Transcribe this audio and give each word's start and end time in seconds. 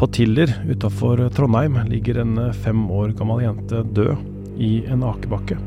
På 0.00 0.06
Tiller 0.06 0.64
utafor 0.68 1.28
Trondheim 1.28 1.78
ligger 1.88 2.18
en 2.18 2.52
fem 2.56 2.90
år 2.90 3.10
gammel 3.18 3.42
jente 3.44 3.82
død 3.92 4.16
i 4.56 4.86
en 4.88 5.02
akebakke. 5.04 5.58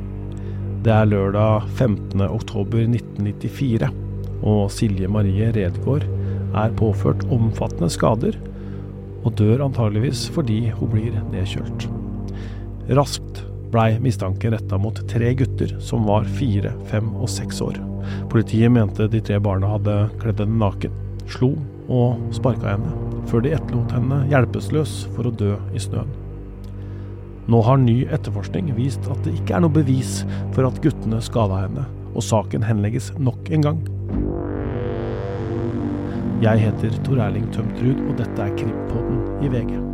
Det 0.82 0.90
er 0.90 1.06
lørdag 1.06 1.68
15.10.1994, 1.78 3.94
og 4.42 4.74
Silje 4.74 5.06
Marie 5.06 5.54
Redgaard 5.54 6.10
er 6.58 6.74
påført 6.82 7.22
omfattende 7.30 7.94
skader, 7.94 8.34
og 9.22 9.38
dør 9.38 9.68
antageligvis 9.68 10.26
fordi 10.34 10.74
hun 10.80 10.90
blir 10.96 11.14
nedkjølt. 11.30 11.86
Raskt 12.98 13.46
blei 13.70 14.02
mistanken 14.02 14.58
retta 14.58 14.82
mot 14.82 14.98
tre 15.14 15.38
gutter 15.38 15.78
som 15.78 16.10
var 16.10 16.26
fire, 16.42 16.74
fem 16.90 17.14
og 17.14 17.30
seks 17.30 17.62
år. 17.62 17.78
Politiet 18.34 18.74
mente 18.74 19.06
de 19.14 19.22
tre 19.22 19.38
barna 19.38 19.78
hadde 19.78 20.10
kledd 20.18 20.42
henne 20.42 20.58
naken, 20.66 20.90
slo 21.30 21.54
og 21.86 22.18
sparka 22.34 22.74
henne, 22.74 23.13
før 23.30 23.46
de 23.46 23.54
etterlot 23.56 23.94
henne 23.96 24.24
hjelpeløs 24.32 24.94
for 25.16 25.30
å 25.30 25.36
dø 25.44 25.56
i 25.76 25.82
snøen. 25.82 26.12
Nå 27.52 27.60
har 27.68 27.82
ny 27.82 28.06
etterforskning 28.08 28.72
vist 28.78 29.04
at 29.12 29.20
det 29.26 29.36
ikke 29.36 29.58
er 29.58 29.66
noe 29.66 29.76
bevis 29.76 30.22
for 30.56 30.68
at 30.68 30.80
guttene 30.84 31.20
skada 31.24 31.66
henne, 31.66 31.88
og 32.14 32.24
saken 32.24 32.64
henlegges 32.64 33.12
nok 33.20 33.52
en 33.52 33.68
gang. 33.68 33.82
Jeg 36.44 36.60
heter 36.60 36.96
Tor 37.04 37.24
Erling 37.24 37.50
Tømtrud, 37.56 38.06
og 38.10 38.16
dette 38.20 38.48
er 38.48 38.56
Krimpodden 38.60 39.44
i 39.44 39.52
VG. 39.52 39.93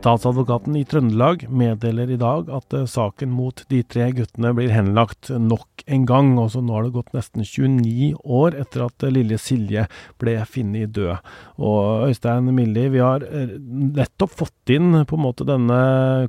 Statsadvokaten 0.00 0.78
i 0.78 0.86
Trøndelag 0.88 1.42
meddeler 1.52 2.08
i 2.08 2.16
dag 2.16 2.46
at 2.56 2.72
uh, 2.72 2.86
saken 2.88 3.28
mot 3.36 3.58
de 3.68 3.82
tre 3.84 4.06
guttene 4.16 4.54
blir 4.56 4.72
henlagt 4.72 5.28
nok 5.28 5.84
en 5.84 6.06
gang. 6.08 6.30
Også 6.40 6.62
Nå 6.64 6.72
har 6.72 6.86
det 6.86 6.94
gått 6.94 7.12
nesten 7.12 7.44
29 7.44 8.14
år 8.24 8.56
etter 8.62 8.86
at 8.86 9.04
uh, 9.04 9.10
lille 9.12 9.36
Silje 9.36 9.84
ble 10.16 10.38
funnet 10.48 10.94
død. 10.96 11.20
Og 11.60 12.08
Øystein 12.08 12.48
Milli, 12.48 12.86
vi 12.96 13.04
har 13.04 13.28
uh, 13.28 13.52
nettopp 14.00 14.32
fått 14.40 14.72
inn 14.72 15.02
på 15.04 15.20
en 15.20 15.26
måte 15.26 15.44
denne 15.44 15.82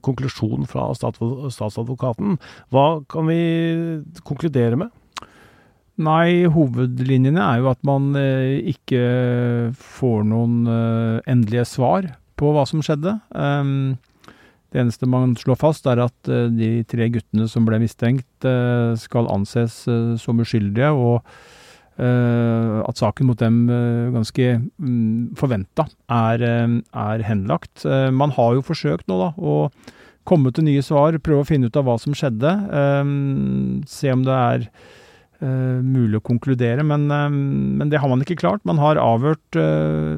konklusjonen 0.04 0.68
fra 0.68 0.92
statsadvokaten. 0.92 2.42
Hva 2.76 2.88
kan 3.08 3.32
vi 3.32 3.42
konkludere 4.28 4.84
med? 4.84 4.92
Nei, 6.02 6.44
hovedlinjene 6.52 7.40
er 7.40 7.64
jo 7.64 7.72
at 7.72 7.86
man 7.88 8.12
ikke 8.18 9.04
får 9.80 10.26
noen 10.28 10.66
endelige 11.30 11.70
svar 11.70 12.18
på 12.42 12.52
hva 12.56 12.66
som 12.68 12.82
skjedde. 12.84 13.16
Um, 13.32 14.00
det 14.72 14.80
eneste 14.86 15.10
man 15.10 15.36
slår 15.40 15.60
fast, 15.60 15.88
er 15.90 16.02
at 16.06 16.32
uh, 16.32 16.48
de 16.52 16.82
tre 16.90 17.10
guttene 17.14 17.48
som 17.52 17.68
ble 17.68 17.82
mistenkt, 17.84 18.30
uh, 18.48 18.96
skal 19.00 19.30
anses 19.32 19.84
uh, 19.92 20.16
som 20.22 20.42
uskyldige, 20.42 20.94
og 20.94 21.22
at 22.02 22.98
saken 22.98 23.28
mot 23.28 23.38
dem 23.38 23.68
ganske 24.16 24.46
um, 24.82 25.28
forventa 25.38 25.84
er, 26.10 26.42
er, 26.42 27.24
henlagt. 27.28 27.84
man 28.16 28.32
har 28.34 28.56
jo 28.56 28.64
forsøkt 28.66 29.12
nå 29.12 29.20
da 29.20 29.28
å 29.38 29.68
komme 30.26 30.50
til 30.56 30.66
nye 30.66 30.82
svar, 30.82 31.20
prøve 31.22 31.44
å 31.44 31.50
finne 31.52 31.70
ut 31.70 31.78
av 31.78 31.86
hva 31.86 32.00
som 32.02 32.16
skjedde. 32.18 32.56
se 33.92 34.16
om 34.16 34.24
det 34.26 34.40
er 34.40 34.66
uh, 35.44 35.82
mulig 35.84 36.20
å 36.20 36.26
konkludere, 36.26 36.84
men, 36.88 37.08
uh, 37.12 37.28
men, 37.32 37.90
det 37.92 38.02
har 38.02 38.12
man 38.12 38.24
ikke 38.24 38.40
klart. 38.42 38.64
Man 38.68 38.82
har 38.82 39.00
avhørt 39.02 39.60
uh, 39.60 40.18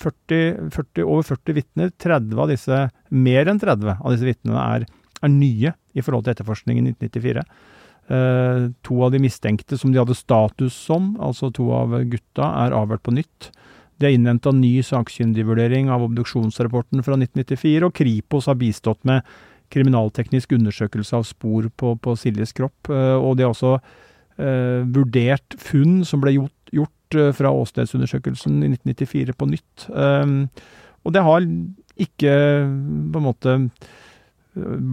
40, 0.00 0.70
40, 0.74 1.04
over 1.06 1.26
40 1.26 1.58
vitner. 1.58 1.92
30 2.02 2.40
av 2.44 2.50
disse, 2.52 2.80
mer 3.10 3.50
enn 3.50 3.60
30 3.62 3.96
av 3.96 4.14
disse 4.14 4.28
vitnene 4.28 4.64
er, 4.76 4.88
er 5.20 5.32
nye 5.32 5.74
i 5.94 6.04
forhold 6.04 6.26
til 6.26 6.36
etterforskningen 6.36 6.88
i 6.90 6.94
1994. 6.96 7.44
to 8.82 8.96
av 9.06 9.12
de 9.14 9.18
mistenkte 9.22 9.76
som 9.78 9.92
de 9.92 9.98
hadde 10.00 10.16
status 10.18 10.74
som, 10.74 11.12
altså 11.22 11.50
to 11.54 11.68
av 11.74 11.92
gutta, 12.10 12.48
er 12.64 12.74
avhørt 12.74 13.04
på 13.06 13.14
nytt. 13.14 13.50
Det 14.00 14.08
er 14.08 14.16
innhenta 14.16 14.50
ny 14.56 14.80
sakkyndigvurdering 14.82 15.90
av 15.92 16.06
obduksjonsrapporten 16.08 17.04
fra 17.06 17.18
1994, 17.18 17.84
og 17.86 17.94
Kripos 17.94 18.48
har 18.50 18.58
bistått 18.58 19.04
med 19.06 19.22
kriminalteknisk 19.70 20.52
undersøkelse 20.56 21.16
av 21.20 21.26
spor 21.28 21.68
på, 21.76 21.94
på 22.02 22.14
Siljes 22.18 22.54
kropp. 22.56 22.90
Og 22.90 23.36
de 23.38 23.46
har 23.46 23.54
også 23.54 23.76
eh, 23.76 23.98
vurdert 24.94 25.56
funn 25.60 26.00
som 26.08 26.22
ble 26.22 26.34
gjort, 26.36 26.74
gjort 26.74 27.16
eh, 27.18 27.32
fra 27.36 27.52
åstedsundersøkelsen 27.62 28.60
i 28.64 28.72
1994 28.74 29.36
på 29.36 29.50
nytt. 29.50 29.88
Um, 29.88 30.44
og 31.04 31.16
det 31.16 31.24
har 31.26 31.46
ikke 32.00 32.34
på 33.12 33.20
en 33.20 33.26
måte 33.26 33.56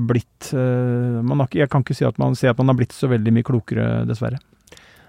blitt 0.07 0.51
uh, 0.53 1.23
har, 1.25 1.47
Jeg 1.55 1.69
kan 1.71 1.81
ikke 1.81 1.95
si 1.97 2.05
at 2.05 2.19
man 2.21 2.35
ser 2.37 2.51
at 2.51 2.59
man 2.61 2.69
har 2.69 2.77
blitt 2.77 2.93
så 2.95 3.09
veldig 3.09 3.33
mye 3.33 3.47
klokere, 3.47 4.05
dessverre. 4.07 4.39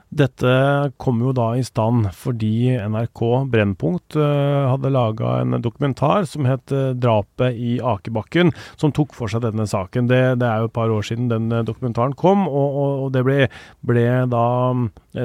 Dette 0.08 0.52
kom 0.96 1.20
jo 1.20 1.34
da 1.36 1.50
i 1.58 1.64
stand 1.66 2.08
fordi 2.16 2.78
NRK 2.80 3.22
Brennpunkt 3.52 4.16
uh, 4.16 4.70
hadde 4.72 4.92
laga 4.94 5.34
en 5.42 5.58
dokumentar 5.60 6.24
som 6.30 6.48
het 6.48 6.72
uh, 6.72 6.94
'Drapet 6.96 7.52
i 7.52 7.76
Akebakken', 7.84 8.54
som 8.80 8.94
tok 8.94 9.12
for 9.16 9.28
seg 9.28 9.44
denne 9.44 9.68
saken. 9.68 10.08
Det, 10.08 10.22
det 10.40 10.48
er 10.48 10.64
jo 10.64 10.70
et 10.70 10.76
par 10.78 10.88
år 10.94 11.04
siden 11.04 11.28
den 11.28 11.52
uh, 11.52 11.60
dokumentaren 11.60 12.16
kom, 12.16 12.46
og, 12.48 12.80
og 13.04 13.12
det 13.12 13.24
ble, 13.26 13.50
ble 13.84 14.06
da 14.32 14.46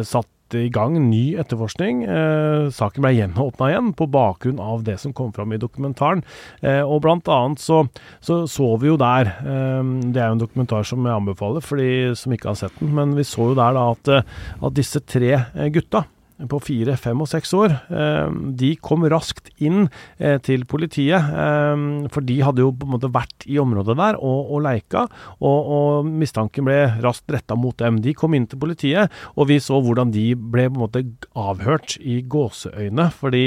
satt 0.04 0.28
i 0.60 0.72
gang 0.74 0.96
ny 1.10 1.36
etterforskning. 1.42 2.04
Eh, 2.06 2.70
saken 2.74 3.06
ble 3.06 3.14
gjenåpna 3.16 3.72
igjen 3.72 3.92
på 3.98 4.08
bakgrunn 4.14 4.62
av 4.64 4.86
det 4.88 5.00
som 5.02 5.14
kom 5.16 5.34
fram 5.36 5.54
i 5.54 5.62
dokumentaren. 5.62 6.24
Eh, 6.62 6.82
og 6.82 7.04
blant 7.06 7.30
annet 7.32 7.64
så, 7.64 7.84
så, 8.24 8.44
så 8.50 8.74
vi 8.82 8.92
jo 8.92 8.98
der 9.00 9.34
eh, 9.42 9.92
Det 10.14 10.22
er 10.22 10.32
jo 10.32 10.38
en 10.38 10.44
dokumentar 10.44 10.88
som 10.88 11.06
jeg 11.06 11.16
anbefaler 11.18 11.64
for 11.66 11.82
de 11.82 12.14
som 12.20 12.34
ikke 12.36 12.52
har 12.52 12.60
sett 12.60 12.82
den, 12.82 12.94
men 12.98 13.16
vi 13.18 13.26
så 13.28 13.52
jo 13.52 13.58
der 13.58 13.78
da 13.78 13.88
at, 13.94 14.12
eh, 14.12 14.36
at 14.64 14.78
disse 14.78 15.02
tre 15.08 15.34
eh, 15.38 15.72
gutta 15.74 16.06
på 16.50 16.60
fire, 16.64 16.96
fem 17.00 17.20
og 17.22 17.30
seks 17.30 17.54
år, 17.58 17.74
eh, 17.94 18.32
de 18.58 18.74
kom 18.82 19.06
raskt 19.12 19.52
inn 19.64 19.88
eh, 20.18 20.40
til 20.44 20.66
politiet. 20.70 21.30
Eh, 21.30 21.84
for 22.14 22.26
de 22.26 22.40
hadde 22.44 22.64
jo 22.64 22.72
på 22.74 22.88
en 22.88 22.94
måte 22.96 23.12
vært 23.14 23.46
i 23.50 23.60
området 23.62 23.96
der 24.00 24.18
og, 24.20 24.54
og 24.56 24.64
leika, 24.66 25.06
og, 25.40 25.60
og, 25.78 26.10
mistanken 26.24 26.68
ble 26.68 26.80
raskt 27.04 27.32
retta 27.34 27.58
mot 27.60 27.78
dem. 27.80 28.02
De 28.04 28.16
kom 28.18 28.36
inn 28.38 28.48
til 28.50 28.62
politiet, 28.62 29.14
og 29.38 29.50
vi 29.52 29.60
så 29.64 29.80
hvordan 29.84 30.14
de 30.14 30.32
ble 30.36 30.68
på 30.70 30.78
en 30.78 30.84
måte 30.86 31.06
avhørt 31.38 31.98
i 32.02 32.22
gåseøyne, 32.26 33.10
fordi 33.14 33.46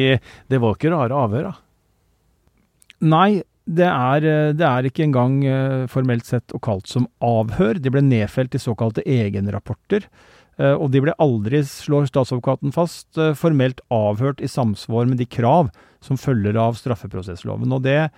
det 0.51 0.63
var 0.63 0.77
ikke 0.77 0.95
rare 0.95 1.27
avhør. 1.27 1.51
da. 1.51 1.55
Nei, 3.07 3.43
det 3.67 3.89
er, 3.89 4.25
det 4.55 4.63
er, 4.63 4.87
ikke 4.87 5.05
engang 5.09 5.41
formelt 5.91 6.29
sett 6.29 6.55
og 6.55 6.63
kalt 6.63 6.87
som 6.87 7.09
avhør. 7.25 7.81
De 7.83 7.91
ble 7.91 8.05
nedfelt 8.05 8.55
i 8.55 8.63
såkalte 8.63 9.03
egenrapporter. 9.03 10.07
Eh, 10.56 10.72
og 10.72 10.91
de 10.93 11.03
ble 11.05 11.15
aldri, 11.21 11.61
slår 11.69 12.09
statsadvokaten 12.09 12.72
fast, 12.72 13.11
eh, 13.21 13.34
formelt 13.37 13.83
avhørt 13.93 14.41
i 14.41 14.49
samsvar 14.49 15.09
med 15.09 15.21
de 15.21 15.28
krav 15.28 15.71
som 16.00 16.17
følger 16.17 16.56
av 16.56 16.78
straffeprosessloven. 16.81 17.72
Og 17.72 17.83
det 17.84 18.11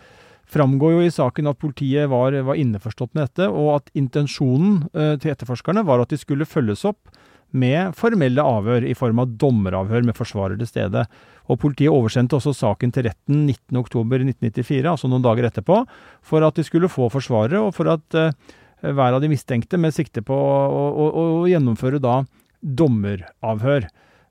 framgår 0.49 0.93
jo 0.95 1.01
i 1.07 1.13
saken 1.15 1.51
at 1.51 1.59
politiet 1.59 2.09
var, 2.09 2.33
var 2.47 2.55
innforstått 2.55 3.15
med 3.15 3.27
dette, 3.27 3.49
og 3.51 3.81
at 3.81 3.91
intensjonen 3.95 4.87
eh, 4.95 5.17
til 5.19 5.35
etterforskerne 5.35 5.85
var 5.85 6.01
at 6.01 6.15
de 6.15 6.21
skulle 6.21 6.47
følges 6.49 6.87
opp 6.89 7.11
med 7.51 7.97
formelle 7.97 8.45
avhør 8.45 8.85
i 8.85 8.95
form 8.95 9.23
av 9.23 9.35
dommeravhør 9.41 10.05
med 10.05 10.17
forsvarer 10.17 10.59
til 10.61 10.69
stede. 10.69 11.07
Og 11.49 11.59
politiet 11.59 11.91
oversendte 11.91 12.37
også 12.37 12.53
saken 12.53 12.93
til 12.93 13.09
retten 13.09 13.49
19.10.1994, 13.49 14.85
altså 14.85 15.09
noen 15.09 15.25
dager 15.25 15.49
etterpå, 15.49 15.81
for 16.21 16.45
at 16.45 16.61
de 16.61 16.63
skulle 16.63 16.93
få 16.93 17.09
forsvarere, 17.09 17.63
og 17.65 17.73
for 17.75 17.89
at 17.89 18.19
hver 18.83 19.17
av 19.17 19.23
de 19.23 19.31
mistenkte, 19.33 19.81
med 19.81 19.95
sikte 19.97 20.23
på 20.27 20.35
å, 20.35 20.83
å, 20.89 21.09
å 21.43 21.47
gjennomføre 21.51 22.01
da 22.03 22.21
dommeravhør. 22.61 23.89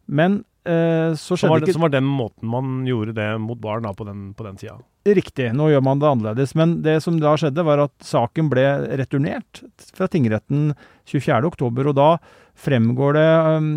Men 0.07 0.41
eh, 0.67 1.15
så 1.19 1.35
skjedde 1.35 1.41
som 1.41 1.53
var, 1.53 1.63
ikke 1.63 1.75
Som 1.77 1.87
var 1.87 1.95
den 1.95 2.07
måten 2.07 2.51
man 2.51 2.85
gjorde 2.87 3.15
det 3.17 3.29
mot 3.43 3.59
barn 3.61 3.87
da, 3.87 3.93
på 3.95 4.07
den, 4.07 4.31
på 4.37 4.47
den 4.47 4.59
tida? 4.59 4.77
Riktig, 5.07 5.53
nå 5.55 5.69
gjør 5.71 5.83
man 5.85 6.01
det 6.01 6.09
annerledes. 6.09 6.53
Men 6.59 6.79
det 6.83 6.97
som 7.05 7.19
da 7.21 7.35
skjedde, 7.39 7.63
var 7.67 7.85
at 7.85 7.93
saken 8.03 8.49
ble 8.51 8.65
returnert 8.99 9.63
fra 9.95 10.09
tingretten 10.11 10.73
24.10, 11.07 11.87
og 11.87 11.95
da 11.95 12.09
fremgår 12.57 13.15
det 13.15 13.27
um, 13.61 13.69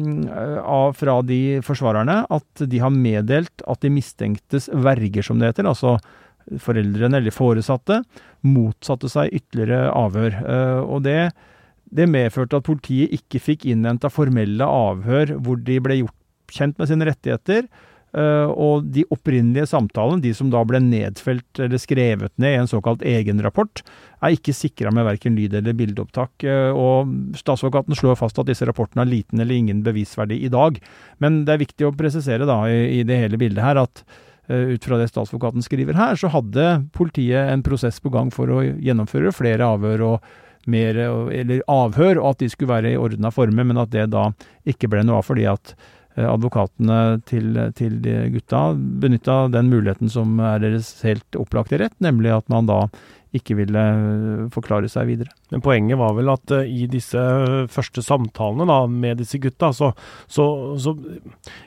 av, 0.65 0.97
fra 0.99 1.19
de 1.27 1.61
forsvarerne 1.65 2.23
at 2.33 2.65
de 2.73 2.81
har 2.81 2.95
meddelt 2.95 3.63
at 3.69 3.85
de 3.85 3.93
mistenktes 3.93 4.71
verger, 4.73 5.23
som 5.27 5.39
det 5.39 5.53
heter, 5.53 5.69
altså 5.69 5.99
foreldrene 6.59 7.21
eller 7.21 7.35
foresatte 7.35 8.01
motsatte 8.47 9.11
seg 9.13 9.35
ytterligere 9.37 9.93
avhør. 9.95 10.41
Eh, 10.41 10.81
og 10.83 11.05
det, 11.07 11.19
det 11.93 12.09
medførte 12.11 12.61
at 12.61 12.67
politiet 12.67 13.15
ikke 13.21 13.43
fikk 13.51 13.69
innhenta 13.71 14.11
formelle 14.13 14.67
avhør 14.67 15.37
hvor 15.39 15.61
de 15.63 15.79
ble 15.85 16.03
gjort 16.03 16.17
kjent 16.51 16.81
med 16.81 16.91
sine 16.91 17.09
rettigheter. 17.09 17.71
Uh, 18.11 18.51
og 18.59 18.89
de 18.91 19.05
opprinnelige 19.15 19.69
samtalene, 19.71 20.19
de 20.19 20.33
som 20.35 20.49
da 20.51 20.65
ble 20.67 20.81
nedfelt 20.83 21.61
eller 21.63 21.79
skrevet 21.79 22.33
ned 22.43 22.57
i 22.57 22.59
en 22.59 22.71
såkalt 22.71 23.05
egenrapport, 23.07 23.85
er 24.19 24.35
ikke 24.35 24.55
sikra 24.57 24.91
med 24.91 25.07
verken 25.07 25.37
lyd- 25.39 25.55
eller 25.61 25.77
bildeopptak. 25.79 26.43
Uh, 26.43 26.75
og 26.75 27.13
Statsadvokaten 27.39 27.95
slår 27.95 28.19
fast 28.19 28.41
at 28.43 28.51
disse 28.51 28.67
rapportene 28.67 29.05
har 29.05 29.13
liten 29.13 29.39
eller 29.39 29.55
ingen 29.55 29.85
bevisverdi 29.87 30.41
i 30.43 30.51
dag. 30.51 30.81
Men 31.23 31.45
det 31.47 31.55
er 31.55 31.63
viktig 31.63 31.87
å 31.87 31.95
presisere 31.95 32.51
da 32.51 32.65
i 32.67 33.05
det 33.07 33.21
hele 33.23 33.39
bildet 33.39 33.63
her 33.63 33.85
at 33.85 34.03
ut 34.51 34.85
fra 34.85 34.99
det 34.99 35.09
statsadvokaten 35.11 35.65
skriver 35.65 35.99
her, 35.99 36.19
så 36.19 36.31
hadde 36.35 36.67
politiet 36.97 37.53
en 37.53 37.65
prosess 37.67 38.01
på 38.03 38.13
gang 38.15 38.33
for 38.35 38.51
å 38.51 38.63
gjennomføre 38.67 39.33
flere 39.37 39.69
avhør 39.77 40.07
og 40.09 40.31
mer, 40.71 40.99
eller 41.33 41.63
avhør, 41.71 42.19
og 42.21 42.35
at 42.35 42.43
de 42.43 42.51
skulle 42.53 42.75
være 42.75 42.93
i 42.93 42.99
ordna 43.01 43.31
former, 43.33 43.65
men 43.71 43.81
at 43.81 43.93
det 43.95 44.11
da 44.13 44.29
ikke 44.69 44.91
ble 44.93 45.07
noe 45.07 45.23
av 45.23 45.29
fordi 45.31 45.47
at 45.49 45.75
advokatene 46.19 47.21
til, 47.29 47.55
til 47.79 47.97
gutta 48.35 48.65
benytta 48.75 49.45
den 49.55 49.71
muligheten 49.71 50.11
som 50.13 50.41
er 50.43 50.61
deres 50.65 50.93
helt 51.07 51.39
opplagte 51.39 51.79
rett, 51.81 51.97
nemlig 52.03 52.35
at 52.35 52.51
man 52.53 52.69
da 52.69 52.83
ikke 53.37 53.55
ville 53.61 53.79
øh, 53.79 54.47
forklare 54.51 54.91
seg 54.91 55.07
videre. 55.11 55.31
Men 55.53 55.63
poenget 55.63 56.01
var 56.01 56.17
vel 56.17 56.33
at 56.33 56.55
uh, 56.55 56.67
i 56.67 56.89
disse 56.91 57.21
første 57.71 58.03
samtalene 58.03 58.67
da, 58.67 58.81
med 58.91 59.21
disse 59.23 59.39
gutta, 59.43 59.71
så, 59.77 59.93
så, 60.27 60.47
så 60.83 60.97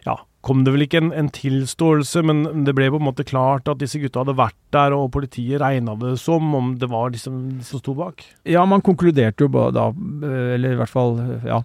ja, 0.03 0.17
kom 0.43 0.63
det 0.65 0.73
vel 0.75 0.85
ikke 0.85 0.99
en, 0.99 1.11
en, 1.15 1.29
tilståelse, 1.33 2.23
men 2.27 2.65
det 2.67 2.75
ble 2.75 2.89
på 2.91 2.99
en 2.99 3.07
måte 3.07 3.25
klart 3.27 3.69
at 3.71 3.79
disse 3.81 4.01
gutta 4.01 4.23
hadde 4.23 4.37
vært 4.37 4.59
der, 4.75 4.95
og 4.95 5.11
politiet 5.15 5.61
regna 5.63 5.95
det 5.99 6.17
som 6.21 6.53
om 6.57 6.73
det 6.79 6.89
var 6.91 7.13
de 7.13 7.21
som, 7.21 7.37
de 7.57 7.67
som 7.67 7.81
sto 7.81 7.95
bak? 7.97 8.25
Ja, 8.49 8.65
man 8.67 8.83
konkluderte 8.85 9.47
jo 9.47 9.69
da, 9.71 9.89
øh, 9.93 10.55
eller 10.57 10.75
i 10.75 10.79
hvert 10.81 10.91
fall, 10.91 11.15
ja, 11.47 11.63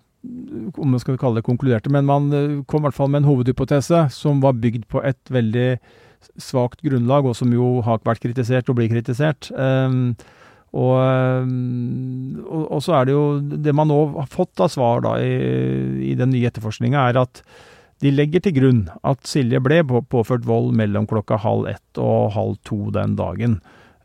om 0.78 0.94
man 0.94 1.02
skal 1.02 1.18
kalle 1.18 1.40
det 1.40 1.46
konkluderte, 1.46 1.90
men 1.94 2.06
man 2.06 2.30
kom 2.70 2.82
i 2.82 2.88
hvert 2.88 2.98
fall 2.98 3.10
med 3.10 3.22
en 3.22 3.30
hovedhypotese 3.30 4.08
som 4.14 4.42
var 4.44 4.58
bygd 4.58 4.86
på 4.90 5.02
et 5.06 5.20
veldig 5.32 5.70
svakt 6.42 6.82
grunnlag, 6.86 7.26
og 7.26 7.36
som 7.38 7.52
jo 7.54 7.78
har 7.86 8.02
vært 8.06 8.22
kritisert 8.24 8.70
og 8.70 8.78
blir 8.78 8.90
kritisert. 8.90 9.50
Um, 9.54 10.14
og, 10.76 10.94
ehm, 11.00 12.42
og, 12.44 12.64
og, 12.66 12.80
så 12.84 12.98
er 12.98 13.06
det 13.08 13.14
jo 13.14 13.22
Det 13.40 13.72
man 13.72 13.88
nå 13.88 13.96
har 14.18 14.26
fått 14.28 14.60
av 14.60 14.68
svar 14.68 15.00
da 15.00 15.14
i, 15.16 16.10
i 16.10 16.16
den 16.18 16.28
nye 16.34 16.50
etterforskninga, 16.50 17.06
er 17.08 17.22
at 17.22 17.40
de 18.04 18.12
legger 18.14 18.42
til 18.44 18.54
grunn 18.54 18.84
at 19.06 19.26
Silje 19.26 19.58
ble 19.62 19.80
påført 19.86 20.46
vold 20.46 20.70
mellom 20.78 21.08
klokka 21.10 21.40
halv 21.42 21.66
ett 21.72 22.00
og 22.00 22.30
halv 22.36 22.58
to 22.66 22.92
den 22.94 23.16
dagen. 23.18 23.58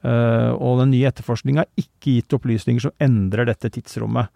Uh, 0.03 0.51
og 0.57 0.81
den 0.81 0.91
nye 0.91 1.07
etterforskninga 1.07 1.63
har 1.63 1.79
ikke 1.79 2.17
gitt 2.17 2.33
opplysninger 2.35 2.83
som 2.83 2.95
endrer 3.03 3.47
dette 3.47 3.69
tidsrommet. 3.71 4.33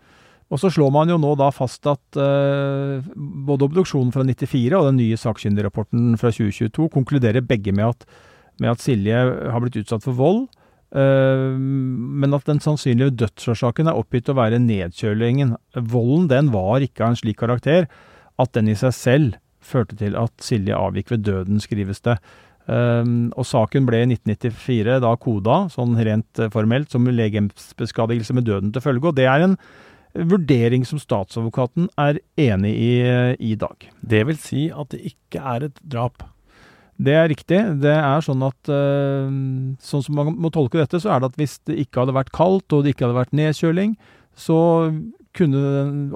Og 0.47 0.61
så 0.61 0.69
slår 0.71 0.93
man 0.95 1.09
jo 1.11 1.17
nå 1.19 1.33
da 1.35 1.49
fast 1.51 1.89
at 1.91 2.19
uh, 2.21 3.03
både 3.49 3.67
obduksjonen 3.67 4.13
fra 4.15 4.23
94 4.23 4.77
og 4.77 4.85
den 4.91 5.01
nye 5.01 5.17
sakkyndigrapporten 5.19 6.13
fra 6.21 6.31
2022 6.31 6.87
konkluderer 6.93 7.43
begge 7.43 7.73
med 7.75 7.89
at, 7.89 8.05
med 8.61 8.71
at 8.71 8.83
Silje 8.83 9.25
har 9.25 9.63
blitt 9.63 9.81
utsatt 9.81 10.05
for 10.05 10.15
vold, 10.15 10.45
uh, 10.95 11.57
men 11.57 12.37
at 12.37 12.47
den 12.47 12.63
sannsynlige 12.63 13.17
dødsårsaken 13.25 13.89
er 13.89 13.99
oppgitt 13.99 14.31
å 14.31 14.37
være 14.37 14.61
nedkjølingen. 14.63 15.57
Volden 15.81 16.29
den 16.31 16.53
var 16.55 16.85
ikke 16.85 17.03
av 17.03 17.15
en 17.15 17.19
slik 17.25 17.41
karakter 17.41 17.89
at 18.37 18.53
den 18.55 18.71
i 18.71 18.77
seg 18.77 18.95
selv 18.95 19.35
førte 19.67 19.97
til 19.99 20.17
at 20.19 20.33
Silje 20.43 20.75
avgikk 20.75 21.11
ved 21.13 21.25
døden, 21.27 21.61
skrives 21.63 22.03
det. 22.07 22.17
Um, 22.67 23.29
og 23.39 23.47
saken 23.47 23.85
ble 23.87 24.01
i 24.03 24.07
1994 24.09 24.97
da 25.03 25.13
koda, 25.23 25.59
sånn 25.71 25.95
rent 26.03 26.41
formelt, 26.51 26.91
som 26.91 27.07
legemsbeskadigelse 27.07 28.35
med 28.35 28.47
døden 28.49 28.73
til 28.75 28.83
følge. 28.83 29.07
Og 29.07 29.19
det 29.19 29.27
er 29.31 29.45
en 29.45 29.55
vurdering 30.27 30.83
som 30.87 30.99
statsadvokaten 30.99 31.87
er 32.01 32.19
enig 32.39 32.73
i 32.75 32.91
i 33.51 33.53
dag. 33.59 33.87
Det 34.01 34.25
vil 34.27 34.39
si 34.41 34.67
at 34.71 34.91
det 34.91 35.03
ikke 35.13 35.43
er 35.55 35.69
et 35.69 35.79
drap? 35.83 36.25
Det 36.97 37.13
er 37.13 37.29
riktig. 37.29 37.59
Det 37.83 37.93
er 37.93 38.23
sånn 38.25 38.41
at 38.45 38.71
uh, 38.73 39.29
Sånn 39.85 40.03
som 40.03 40.17
man 40.17 40.33
må 40.33 40.49
tolke 40.53 40.81
dette, 40.81 40.99
så 40.99 41.13
er 41.13 41.21
det 41.21 41.31
at 41.31 41.37
hvis 41.39 41.59
det 41.69 41.77
ikke 41.85 42.03
hadde 42.03 42.17
vært 42.17 42.33
kaldt, 42.35 42.73
og 42.73 42.83
det 42.83 42.95
ikke 42.95 43.05
hadde 43.05 43.19
vært 43.19 43.37
nedkjøling, 43.37 43.93
så 44.37 44.57
kunne 45.37 45.59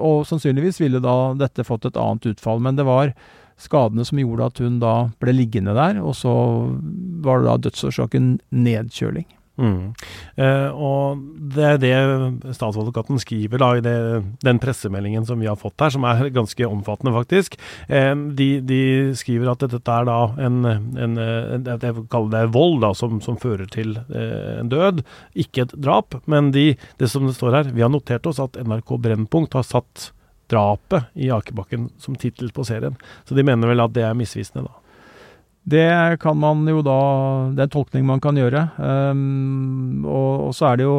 Og 0.02 0.24
sannsynligvis 0.26 0.80
ville 0.82 0.98
da 1.02 1.32
dette 1.38 1.64
fått 1.66 1.86
et 1.86 1.98
annet 2.00 2.26
utfall. 2.32 2.58
Men 2.62 2.74
det 2.78 2.88
var 2.88 3.14
skadene 3.60 4.06
som 4.08 4.20
gjorde 4.20 4.48
at 4.48 4.64
hun 4.64 4.80
da 4.82 4.96
ble 5.22 5.36
liggende 5.36 5.76
der, 5.76 6.00
og 6.02 6.16
så 6.18 6.32
var 7.22 7.40
det 7.40 7.50
da 7.50 7.60
dødsårsaken 7.68 8.34
nedkjøling. 8.50 9.28
Mm. 9.60 9.92
Eh, 10.40 10.68
og 10.72 11.20
det 11.52 11.64
er 11.66 11.80
det 11.80 12.54
statsadvokaten 12.56 13.20
skriver 13.20 13.60
da 13.60 13.68
i 13.76 13.82
det, 13.84 13.96
den 14.40 14.60
pressemeldingen 14.62 15.26
som 15.28 15.42
vi 15.42 15.50
har 15.50 15.58
fått 15.60 15.76
her, 15.84 15.92
som 15.92 16.06
er 16.08 16.30
ganske 16.32 16.66
omfattende, 16.66 17.12
faktisk. 17.14 17.58
Eh, 17.88 18.14
de, 18.38 18.48
de, 18.64 18.80
skriver 19.18 19.52
at 19.52 19.66
dette 19.66 19.98
er 19.98 20.08
da 20.08 20.18
en, 20.40 20.64
en, 20.64 21.18
en 21.20 21.68
Jeg 21.68 21.98
vil 21.98 22.08
kalle 22.12 22.32
det 22.32 22.54
vold, 22.56 22.80
da, 22.86 22.94
som, 22.96 23.20
som 23.24 23.36
fører 23.40 23.68
til 23.72 23.98
eh, 24.08 24.56
en 24.62 24.72
død. 24.72 25.04
Ikke 25.44 25.66
et 25.66 25.76
drap, 25.76 26.16
men 26.24 26.50
de, 26.56 26.72
det 26.98 27.12
som 27.12 27.28
det 27.28 27.36
står 27.36 27.60
her, 27.60 27.72
vi 27.76 27.84
har 27.84 27.92
notert 27.92 28.26
oss 28.30 28.40
at 28.42 28.56
NRK 28.56 28.96
Brennpunkt 29.04 29.58
har 29.58 29.68
satt 29.68 30.10
drapet 30.52 31.10
i 31.16 31.32
Akebakken 31.32 31.88
som 32.00 32.16
tittel 32.20 32.52
på 32.54 32.66
serien. 32.68 32.96
Så 33.24 33.34
de 33.38 33.44
mener 33.46 33.72
vel 33.72 33.82
at 33.82 33.96
det 33.96 34.06
er 34.06 34.16
misvisende, 34.18 34.68
da. 34.68 34.78
Det 35.62 36.18
kan 36.22 36.38
man 36.38 36.66
jo 36.66 36.82
da 36.82 36.98
Det 37.54 37.62
er 37.62 37.68
en 37.68 37.76
tolkning 37.76 38.06
man 38.06 38.22
kan 38.22 38.38
gjøre. 38.38 38.66
Um, 38.78 40.02
og, 40.02 40.48
og, 40.48 40.52
så 40.58 40.72
er 40.72 40.80
det 40.80 40.88
jo 40.88 40.96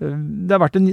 eh, 0.00 0.14
det 0.48 0.54
har 0.54 0.62
vært 0.62 0.78
en, 0.80 0.88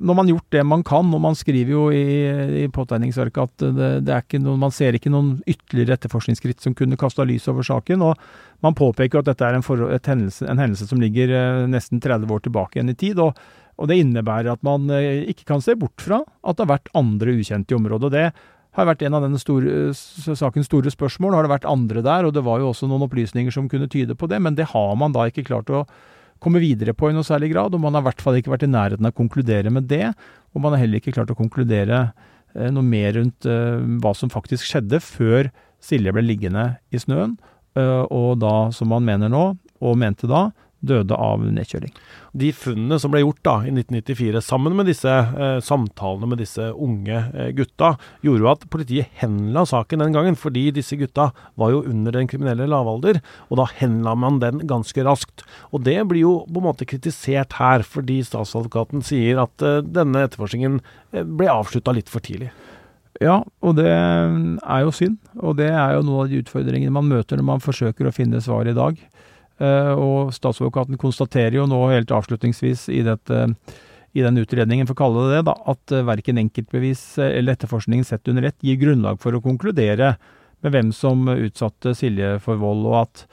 Når 0.00 0.16
man 0.18 0.24
har 0.24 0.32
gjort 0.32 0.56
det 0.56 0.64
man 0.66 0.82
kan, 0.86 1.12
og 1.14 1.22
man 1.22 1.38
skriver 1.38 1.70
jo 1.76 1.84
i, 1.94 2.64
i 2.64 2.66
påtegningsverket 2.74 3.42
at 3.44 3.66
det, 3.78 3.90
det, 4.08 4.16
er 4.16 4.26
ikke 4.26 4.42
noen, 4.42 4.64
man 4.66 4.74
ser 4.74 4.98
ikke 4.98 5.12
noen 5.14 5.36
ytterligere 5.46 6.00
etterforskningsskritt 6.00 6.64
som 6.64 6.74
kunne 6.74 6.98
kasta 6.98 7.26
lys 7.28 7.46
over 7.52 7.66
saken. 7.66 8.02
og 8.02 8.66
Man 8.66 8.74
påpeker 8.74 9.22
at 9.22 9.30
dette 9.30 9.46
er 9.46 9.54
en, 9.54 9.66
for, 9.66 9.86
hendelse, 9.94 10.48
en 10.50 10.58
hendelse, 10.58 10.90
som 10.90 11.02
ligger 11.02 11.30
eh, 11.38 11.66
nesten 11.70 12.02
30 12.02 12.34
år 12.34 12.48
tilbake 12.48 12.80
igjen 12.80 12.90
i 12.90 12.98
tid. 12.98 13.22
og, 13.22 13.38
og 13.74 13.88
Det 13.90 13.98
innebærer 14.00 14.52
at 14.52 14.62
man 14.66 14.88
eh, 14.90 15.24
ikke 15.32 15.48
kan 15.48 15.62
se 15.64 15.74
bort 15.78 16.00
fra 16.02 16.22
at 16.22 16.56
det 16.56 16.66
har 16.66 16.76
vært 16.76 16.92
andre 16.94 17.34
ukjente 17.34 17.74
i 17.74 17.78
området. 17.78 18.10
og 18.10 18.12
det 18.12 18.26
har 18.74 18.88
vært 18.88 19.04
en 19.06 19.14
av 19.14 19.22
denne 19.22 19.38
store, 19.38 19.92
sakens 19.94 20.66
store 20.66 20.90
spørsmål. 20.90 21.36
Har 21.36 21.46
det 21.46 21.52
vært 21.52 21.68
andre 21.70 22.02
der? 22.02 22.26
Og 22.26 22.34
det 22.34 22.42
var 22.46 22.58
jo 22.58 22.72
også 22.72 22.88
noen 22.90 23.06
opplysninger 23.06 23.54
som 23.54 23.68
kunne 23.70 23.90
tyde 23.90 24.16
på 24.18 24.26
det, 24.30 24.40
men 24.42 24.56
det 24.58 24.72
har 24.72 24.96
man 24.98 25.14
da 25.14 25.28
ikke 25.30 25.46
klart 25.46 25.70
å 25.70 25.84
komme 26.42 26.60
videre 26.62 26.94
på 26.96 27.08
i 27.08 27.14
noe 27.14 27.26
særlig 27.26 27.52
grad. 27.52 27.74
Og 27.74 27.82
man 27.82 27.94
har 27.94 28.02
i 28.02 28.08
hvert 28.10 28.24
fall 28.24 28.40
ikke 28.40 28.52
vært 28.54 28.66
i 28.66 28.72
nærheten 28.72 29.06
av 29.06 29.14
å 29.14 29.20
konkludere 29.20 29.70
med 29.74 29.86
det. 29.90 30.10
Og 30.54 30.64
man 30.64 30.74
har 30.74 30.82
heller 30.82 30.98
ikke 30.98 31.14
klart 31.14 31.30
å 31.30 31.38
konkludere 31.38 32.00
eh, 32.54 32.70
noe 32.74 32.82
mer 32.82 33.14
rundt 33.18 33.46
eh, 33.46 33.78
hva 34.02 34.14
som 34.18 34.32
faktisk 34.32 34.66
skjedde 34.66 35.02
før 35.04 35.52
Silje 35.84 36.14
ble 36.16 36.24
liggende 36.24 36.78
i 36.94 36.98
snøen, 36.98 37.34
eh, 37.76 38.04
og 38.08 38.38
da, 38.40 38.70
som 38.72 38.88
man 38.88 39.04
mener 39.04 39.28
nå, 39.28 39.50
og 39.84 39.98
mente 40.00 40.30
da, 40.30 40.46
døde 40.86 41.16
av 41.16 41.42
nedkjøling. 41.44 41.92
De 42.34 42.50
funnene 42.56 42.98
som 43.00 43.12
ble 43.12 43.22
gjort 43.22 43.40
da 43.46 43.54
i 43.62 43.72
1994, 43.72 44.42
sammen 44.44 44.74
med 44.78 44.88
disse 44.90 45.10
eh, 45.10 45.58
samtalene 45.64 46.28
med 46.30 46.42
disse 46.42 46.70
unge 46.72 47.20
eh, 47.30 47.50
gutta, 47.56 47.94
gjorde 48.26 48.44
jo 48.44 48.50
at 48.50 48.66
politiet 48.72 49.12
henla 49.20 49.64
saken 49.68 50.02
den 50.04 50.16
gangen, 50.16 50.38
fordi 50.38 50.66
disse 50.74 50.98
gutta 51.00 51.30
var 51.60 51.74
jo 51.74 51.84
under 51.90 52.16
den 52.16 52.28
kriminelle 52.30 52.66
lavalder, 52.70 53.20
og 53.50 53.60
da 53.62 53.68
henla 53.78 54.16
man 54.18 54.40
den 54.42 54.64
ganske 54.70 55.06
raskt. 55.06 55.46
Og 55.72 55.84
det 55.86 56.00
blir 56.10 56.24
jo 56.24 56.36
på 56.48 56.60
en 56.60 56.68
måte 56.68 56.88
kritisert 56.88 57.58
her, 57.60 57.86
fordi 57.86 58.20
statsadvokaten 58.26 59.04
sier 59.06 59.44
at 59.46 59.64
eh, 59.64 59.82
denne 59.84 60.26
etterforskningen 60.26 60.80
eh, 61.14 61.24
ble 61.24 61.50
avslutta 61.52 61.94
litt 61.94 62.12
for 62.12 62.24
tidlig. 62.24 62.52
Ja, 63.22 63.40
og 63.62 63.76
det 63.78 63.90
er 63.90 64.80
jo 64.82 64.94
synd. 64.94 65.20
Og 65.38 65.58
det 65.60 65.70
er 65.70 65.94
jo 65.94 66.02
noen 66.06 66.24
av 66.24 66.32
de 66.32 66.40
utfordringene 66.42 66.94
man 66.94 67.06
møter 67.10 67.38
når 67.38 67.46
man 67.52 67.62
forsøker 67.62 68.08
å 68.08 68.14
finne 68.14 68.42
svar 68.42 68.66
i 68.66 68.74
dag. 68.74 68.98
Eh, 69.62 69.92
og 69.94 70.32
statsadvokaten 70.34 70.98
konstaterer 70.98 71.60
jo 71.60 71.66
nå 71.70 71.78
helt 71.92 72.10
avslutningsvis 72.14 72.88
i, 72.90 73.04
dette, 73.06 73.44
i 74.14 74.24
den 74.24 74.40
utredningen, 74.42 74.88
for 74.88 74.96
å 74.96 75.02
kalle 75.04 75.26
det 75.28 75.36
det, 75.36 75.42
da, 75.50 75.54
at 75.70 75.94
eh, 75.94 76.06
verken 76.06 76.40
enkeltbevis 76.42 77.04
eller 77.22 77.54
etterforskningen 77.54 78.06
sett 78.08 78.30
under 78.30 78.48
ett 78.50 78.58
gir 78.66 78.80
grunnlag 78.82 79.20
for 79.22 79.36
å 79.36 79.42
konkludere 79.44 80.16
med 80.64 80.74
hvem 80.74 80.90
som 80.96 81.28
utsatte 81.30 81.94
Silje 81.94 82.38
for 82.42 82.58
vold, 82.58 82.88
og 82.90 82.98
at, 83.04 83.26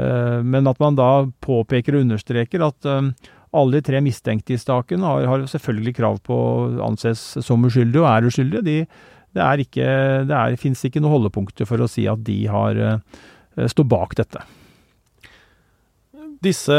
eh, 0.00 0.38
men 0.40 0.70
at 0.70 0.80
man 0.80 0.96
da 0.96 1.10
påpeker 1.44 1.98
og 1.98 2.06
understreker 2.06 2.64
at 2.64 2.88
alle 2.88 3.78
de 3.78 3.84
tre 3.84 4.00
mistenkte 4.04 4.54
i 4.54 4.60
staken 4.60 5.04
har, 5.04 5.26
har 5.28 5.48
selvfølgelig 5.50 5.96
krav 5.98 6.20
på 6.24 6.36
å 6.36 6.52
anses 6.86 7.20
som 7.44 7.64
uskyldige, 7.64 8.04
og 8.04 8.08
er 8.08 8.28
uskyldige. 8.28 8.64
De, 8.64 8.78
det 9.36 9.44
er 9.44 9.64
ikke, 9.64 9.88
det 10.28 10.36
er, 10.36 10.60
finnes 10.60 10.84
ikke 10.84 11.02
noe 11.04 11.16
holdepunkter 11.16 11.68
for 11.68 11.80
å 11.80 11.88
si 11.90 12.06
at 12.08 12.22
de 12.24 12.38
har 12.48 12.80
står 13.72 13.88
bak 13.90 14.14
dette. 14.20 14.44
Disse 16.38 16.74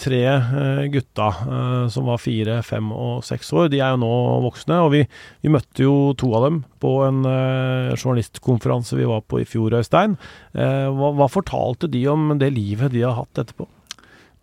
tre 0.00 0.20
uh, 0.32 0.84
gutta 0.88 1.26
uh, 1.28 1.88
som 1.92 2.06
var 2.08 2.20
fire, 2.22 2.62
fem 2.64 2.86
og 2.94 3.24
seks 3.26 3.50
år, 3.52 3.68
de 3.68 3.82
er 3.82 3.92
jo 3.92 4.00
nå 4.00 4.12
voksne. 4.46 4.78
Og 4.86 4.94
vi, 4.94 5.02
vi 5.44 5.52
møtte 5.52 5.84
jo 5.84 6.14
to 6.16 6.30
av 6.38 6.46
dem 6.46 6.62
på 6.80 6.92
en 7.04 7.20
uh, 7.28 7.92
journalistkonferanse 7.98 8.96
vi 8.96 9.08
var 9.08 9.20
på 9.28 9.42
i 9.42 9.48
fjor, 9.48 9.76
Øystein. 9.76 10.16
Hva, 10.54 11.10
hva, 11.18 11.28
fortalte 11.28 11.90
de 11.92 12.06
om 12.08 12.32
det 12.40 12.54
livet 12.54 12.94
de 12.94 13.04
har 13.04 13.18
hatt 13.18 13.42
etterpå? 13.42 13.68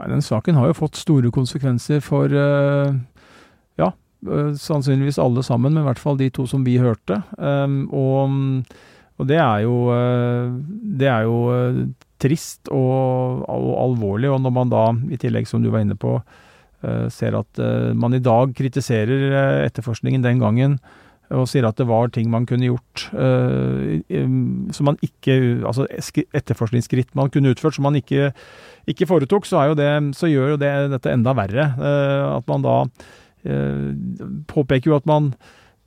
Nei, 0.02 0.12
den 0.14 0.22
saken 0.26 0.60
har 0.60 0.70
jo 0.70 0.78
fått 0.78 1.00
store 1.00 1.32
konsekvenser 1.34 2.02
for 2.04 2.30
ja, 2.30 3.90
sannsynligvis 4.62 5.20
alle 5.22 5.44
sammen, 5.46 5.74
men 5.74 5.86
i 5.86 5.88
hvert 5.88 6.02
fall 6.02 6.18
de 6.20 6.30
to 6.34 6.46
som 6.50 6.66
vi 6.66 6.80
hørte. 6.82 7.22
Og, 7.38 8.36
og, 9.18 9.28
det 9.30 9.38
er 9.42 9.64
jo, 9.66 9.76
det 11.00 11.10
er 11.14 11.30
jo 11.30 11.38
trist 12.22 12.72
og, 12.74 13.44
og, 13.50 13.70
alvorlig. 13.86 14.32
Og 14.32 14.42
når 14.44 14.56
man 14.56 14.72
da, 14.72 14.86
i 15.12 15.20
tillegg 15.22 15.50
som 15.50 15.64
du 15.64 15.72
var 15.74 15.86
inne 15.86 15.98
på, 16.00 16.18
uh, 16.22 17.06
ser 17.14 17.38
at 17.40 17.62
uh, 17.62 17.92
man 17.98 18.18
i 18.18 18.24
dag 18.24 18.56
kritiserer 18.58 19.30
uh, 19.32 19.62
etterforskningen 19.68 20.26
den 20.26 20.44
gangen 20.44 20.82
og 21.32 21.46
sier 21.48 21.64
at 21.64 21.78
det 21.80 21.86
var 21.88 22.10
ting 22.12 22.26
man 22.28 22.44
kunne 22.44 22.68
gjort 22.68 23.06
som 23.08 24.84
man 24.84 24.98
ikke 25.00 25.36
Altså 25.64 25.86
etterforskningsskritt 25.88 27.14
man 27.16 27.32
kunne 27.32 27.54
utført 27.54 27.78
som 27.78 27.86
man 27.88 27.96
ikke, 27.96 28.34
ikke 28.92 29.08
foretok, 29.08 29.48
så, 29.48 29.62
det, 29.80 29.88
så, 30.20 30.28
gjør 30.28 30.58
jo 30.58 30.60
det 30.60 30.74
dette 30.92 31.14
enda 31.16 31.32
verre. 31.40 31.70
At 32.36 32.52
man 32.52 32.68
da 32.68 32.76
påpeker 34.52 34.92
jo 34.92 34.98
at 35.00 35.08
man 35.08 35.32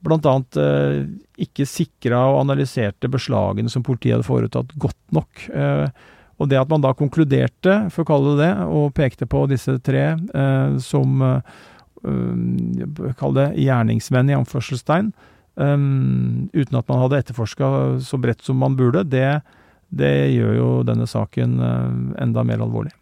bl.a. 0.05 0.35
Eh, 0.61 1.05
ikke 1.45 1.67
sikra 1.69 2.27
og 2.33 2.43
analyserte 2.45 3.11
beslagene 3.13 3.73
som 3.73 3.85
politiet 3.87 4.19
hadde 4.19 4.29
foretatt 4.29 4.75
godt 4.81 5.01
nok. 5.17 5.47
Eh, 5.49 5.87
og 6.39 6.51
det 6.51 6.59
at 6.59 6.71
man 6.71 6.83
da 6.83 6.95
konkluderte, 6.97 7.77
for 7.95 8.05
å 8.05 8.09
kalle 8.09 8.35
det 8.39 8.49
det, 8.49 8.67
og 8.67 8.95
pekte 8.97 9.29
på 9.31 9.45
disse 9.51 9.77
tre 9.85 10.15
eh, 10.15 10.81
som 10.83 11.23
eh, 11.23 11.63
Kall 13.17 13.33
det 13.33 13.47
gjerningsmenn, 13.57 14.29
i 14.29 14.37
anførselstegn, 14.37 15.13
eh, 15.57 15.87
uten 16.53 16.81
at 16.81 16.91
man 16.91 17.01
hadde 17.05 17.23
etterforska 17.23 17.71
så 18.05 18.21
bredt 18.21 18.45
som 18.45 18.61
man 18.61 18.77
burde, 18.77 19.07
det, 19.09 19.41
det 19.89 20.13
gjør 20.35 20.59
jo 20.59 20.69
denne 20.85 21.09
saken 21.09 21.57
eh, 21.65 21.97
enda 22.27 22.45
mer 22.45 22.67
alvorlig. 22.67 22.93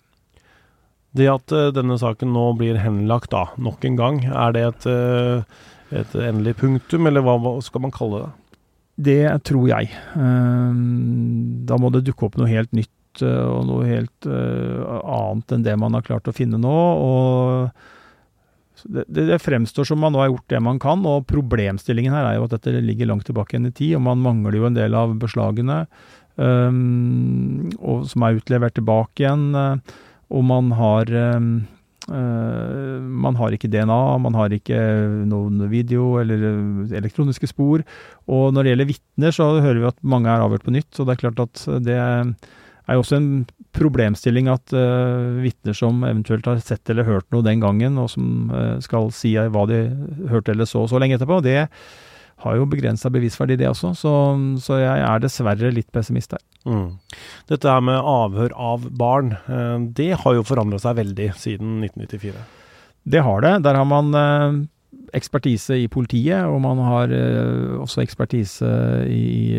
Det 1.12 1.27
at 1.29 1.53
denne 1.77 1.99
saken 2.01 2.31
nå 2.33 2.47
blir 2.57 2.79
henlagt 2.81 3.35
da, 3.35 3.51
nok 3.61 3.83
en 3.85 3.99
gang, 3.99 4.23
er 4.33 4.55
det 4.55 4.62
et 4.71 4.87
et 5.93 6.15
endelig 6.17 6.55
punktum, 6.57 7.05
eller 7.05 7.21
hva, 7.21 7.35
hva 7.37 7.51
skal 7.61 7.83
man 7.85 7.93
kalle 7.93 8.23
det? 8.23 8.31
Det 9.09 9.45
tror 9.49 9.67
jeg. 9.69 9.91
Da 11.69 11.79
må 11.81 11.91
det 11.93 12.05
dukke 12.07 12.29
opp 12.29 12.39
noe 12.41 12.49
helt 12.49 12.73
nytt 12.77 12.93
eh, 13.21 13.47
og 13.49 13.66
noe 13.69 13.88
helt 13.88 14.28
eh, 14.28 14.85
annet 15.02 15.52
enn 15.52 15.66
det 15.66 15.75
man 15.81 15.99
har 15.99 16.07
klart 16.07 16.31
å 16.31 16.37
finne 16.37 16.61
nå. 16.61 16.78
og 17.09 17.90
det, 18.83 19.04
det, 19.14 19.38
fremstår 19.38 19.87
som 19.87 20.00
man 20.02 20.14
nå 20.14 20.23
har 20.23 20.33
gjort 20.33 20.49
det 20.50 20.62
man 20.64 20.81
kan, 20.83 21.04
og 21.07 21.28
problemstillingen 21.31 22.14
her 22.16 22.31
er 22.31 22.38
jo 22.38 22.49
at 22.49 22.57
dette 22.57 22.81
ligger 22.83 23.12
langt 23.12 23.28
tilbake 23.28 23.54
igjen 23.54 23.69
i 23.69 23.75
tid, 23.76 23.92
og 23.99 24.07
man 24.09 24.25
mangler 24.25 24.57
jo 24.59 24.66
en 24.66 24.78
del 24.78 24.97
av 24.99 25.12
beslagene 25.23 25.85
um, 26.35 27.71
som 28.11 28.26
er 28.26 28.40
utlevert 28.40 28.75
tilbake 28.75 29.23
igjen. 29.23 29.52
Og 30.33 30.42
man 30.49 30.73
har 30.75 31.14
um, 31.38 31.54
Uh, 32.11 32.99
man 32.99 33.37
har 33.38 33.54
ikke 33.54 33.71
DNA, 33.71 33.99
man 34.19 34.35
har 34.35 34.50
ikke 34.50 34.78
noen 35.31 35.61
video 35.71 36.16
eller 36.19 36.40
elektroniske 36.99 37.47
spor. 37.52 37.85
Og 38.26 38.50
når 38.54 38.64
det 38.64 38.73
gjelder 38.73 38.88
vitner, 38.88 39.37
så 39.37 39.47
hører 39.62 39.78
vi 39.78 39.90
at 39.92 40.00
mange 40.02 40.31
er 40.33 40.42
avhørt 40.42 40.66
på 40.66 40.75
nytt. 40.75 40.90
Så 40.90 41.07
det 41.07 41.14
er 41.14 41.23
klart 41.23 41.42
at 41.45 41.62
det 41.87 42.00
er 42.89 42.97
jo 42.97 43.03
også 43.05 43.19
en 43.19 43.29
problemstilling 43.77 44.49
at 44.53 44.75
uh, 44.75 45.41
vitner 45.43 45.77
som 45.77 46.03
eventuelt 46.05 46.47
har 46.49 46.62
sett 46.62 46.91
eller 46.93 47.07
hørt 47.09 47.29
noe 47.33 47.45
den 47.47 47.62
gangen, 47.62 47.99
og 48.01 48.11
som 48.12 48.51
uh, 48.53 48.79
skal 48.85 49.12
si 49.15 49.35
hva 49.37 49.67
de 49.71 49.85
hørte 50.33 50.55
eller 50.55 50.69
så 50.69 50.85
så 50.91 51.01
lenge 51.01 51.19
etterpå, 51.19 51.41
det 51.45 51.69
har 52.43 52.57
jo 52.59 52.67
begrensa 52.67 53.07
bevisverdi, 53.12 53.55
det 53.61 53.69
også. 53.71 53.93
Så, 53.95 54.12
så, 54.65 54.81
jeg 54.81 55.03
er 55.07 55.21
dessverre 55.23 55.71
litt 55.71 55.93
pessimist 55.95 56.33
der. 56.35 56.43
Mm. 56.67 56.99
Dette 57.51 57.71
her 57.71 57.85
med 57.87 58.01
avhør 58.03 58.55
av 58.59 58.89
barn, 58.99 59.37
uh, 59.47 59.79
det 59.95 60.11
har 60.25 60.39
jo 60.39 60.47
forandra 60.47 60.81
seg 60.83 60.99
veldig 60.99 61.31
siden 61.39 61.79
1994? 61.87 62.43
Det 63.15 63.23
har 63.23 63.47
det. 63.47 63.57
Der 63.67 63.79
har 63.79 63.87
man 63.87 64.15
ekspertise 65.15 65.75
i 65.83 65.89
politiet, 65.91 66.47
og 66.47 66.61
man 66.62 66.79
har 66.87 67.11
også 67.83 68.05
ekspertise 68.05 68.69
i 69.11 69.59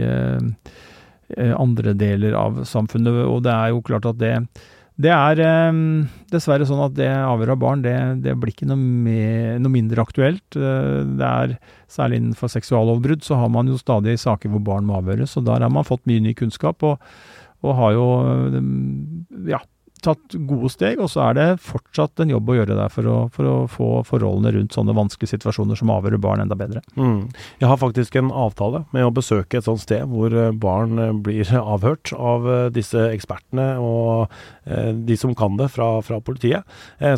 andre 1.57 1.93
deler 1.97 2.37
av 2.37 2.63
samfunnet. 2.69 3.23
Og 3.25 3.43
det 3.45 3.53
er 3.53 3.73
jo 3.73 3.83
klart 3.85 4.07
at 4.09 4.21
det 4.21 4.37
det 5.01 5.09
er 5.09 5.39
eh, 5.41 5.77
dessverre 6.29 6.67
sånn 6.69 6.83
at 6.85 6.93
det 6.93 7.09
avhør 7.09 7.55
av 7.55 7.61
barn, 7.63 7.81
det, 7.81 7.95
det 8.21 8.35
blir 8.37 8.53
ikke 8.53 8.67
noe, 8.69 8.77
med, 8.77 9.63
noe, 9.63 9.73
mindre 9.73 10.03
aktuelt. 10.05 10.45
Eh, 10.57 10.99
det 11.17 11.29
er 11.29 11.57
Særlig 11.93 12.17
innenfor 12.17 12.49
seksuallovbrudd 12.49 13.21
så 13.21 13.37
har 13.37 13.51
man 13.53 13.67
jo 13.69 13.75
stadig 13.77 14.15
saker 14.17 14.49
hvor 14.49 14.63
barn 14.65 14.87
må 14.87 14.95
avhøres, 14.97 15.35
og 15.37 15.43
der 15.45 15.61
har 15.61 15.69
man 15.69 15.85
fått 15.85 16.07
mye 16.09 16.23
ny 16.25 16.31
kunnskap. 16.33 16.81
og, 16.81 17.01
og 17.61 17.75
har 17.77 17.91
jo 17.93 18.05
eh, 18.23 18.55
ja, 19.51 19.59
tatt 20.03 20.35
gode 20.49 20.69
steg, 20.73 21.01
og 21.01 21.09
så 21.11 21.23
er 21.27 21.37
det 21.37 21.47
fortsatt 21.63 22.23
en 22.23 22.33
jobb 22.33 22.51
å 22.51 22.57
gjøre 22.57 22.77
der 22.77 22.91
for 22.93 23.09
å, 23.09 23.17
for 23.33 23.49
å 23.49 23.55
få 23.71 23.89
forholdene 24.07 24.53
rundt 24.57 24.75
sånne 24.75 24.95
vanskelige 24.97 25.35
situasjoner 25.35 25.79
som 25.79 25.91
avhører 25.93 26.21
barn 26.21 26.43
enda 26.43 26.57
bedre. 26.59 26.83
Mm. 26.99 27.29
Jeg 27.61 27.69
har 27.69 27.79
faktisk 27.81 28.17
en 28.19 28.31
avtale 28.33 28.83
med 28.95 29.07
å 29.07 29.13
besøke 29.13 29.59
et 29.59 29.67
sånt 29.67 29.83
sted 29.83 30.05
hvor 30.11 30.33
eh, 30.35 30.51
barn 30.51 30.99
eh, 31.01 31.13
blir 31.25 31.49
avhørt 31.75 32.13
av 32.17 32.47
eh, 32.49 32.65
disse 32.73 33.07
ekspertene 33.13 33.73
og 33.83 34.33
de 34.63 35.15
som 35.19 35.33
kan 35.35 35.57
det 35.59 35.65
fra, 35.73 35.97
fra 36.05 36.21
politiet. 36.23 36.63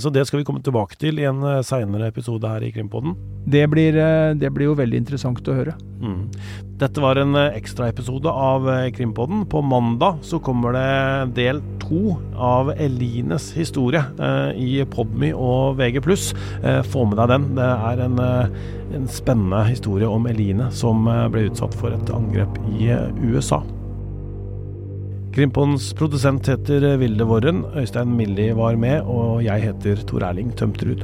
Så 0.01 0.10
det 0.10 0.24
skal 0.25 0.39
vi 0.39 0.46
komme 0.48 0.63
tilbake 0.65 0.98
til 0.98 1.20
i 1.22 1.27
en 1.30 1.44
seinere 1.65 2.08
episode 2.10 2.50
her 2.50 2.63
i 2.65 2.72
Krimpodden. 2.74 3.13
Det 3.46 3.62
blir, 3.70 4.00
det 4.34 4.50
blir 4.56 4.72
jo 4.72 4.77
veldig 4.80 5.04
interessant 5.04 5.46
å 5.51 5.58
høre. 5.60 5.75
Mm. 6.06 6.30
Dette 6.80 7.02
var 7.02 7.18
en 7.18 7.38
ekstraepisode 7.40 8.30
av 8.30 8.68
Krimpodden. 8.94 9.46
På 9.50 9.62
mandag 9.66 10.22
så 10.22 10.40
kommer 10.44 10.76
det 10.76 11.36
del 11.40 11.62
to 11.82 12.16
av 12.36 12.72
Elines 12.72 13.52
historie 13.56 14.02
eh, 14.20 14.52
i 14.60 14.72
Podmy 14.92 15.32
og 15.34 15.80
VG+. 15.80 16.02
Eh, 16.64 16.82
få 16.86 17.06
med 17.10 17.20
deg 17.22 17.32
den. 17.32 17.48
Det 17.58 17.70
er 17.92 18.04
en, 18.06 18.20
eh, 18.20 18.60
en 19.00 19.08
spennende 19.12 19.64
historie 19.70 20.10
om 20.10 20.28
Eline 20.30 20.70
som 20.76 21.08
ble 21.32 21.48
utsatt 21.50 21.76
for 21.80 21.96
et 21.96 22.14
angrep 22.14 22.60
i 22.76 22.92
USA. 23.26 23.64
Krimpons 25.36 25.90
produsent 26.00 26.48
heter 26.48 26.94
Vilde 27.02 27.28
Worren. 27.28 27.66
Øystein 27.76 28.14
Milli 28.16 28.54
var 28.56 28.78
med, 28.80 29.02
og 29.04 29.44
jeg 29.44 29.68
heter 29.68 30.06
Tor 30.08 30.24
Erling 30.24 30.56
Tømterud. 30.56 31.04